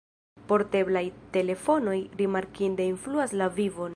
[0.51, 1.03] Porteblaj
[1.35, 3.89] telefonoj rimarkinde influas la vivon.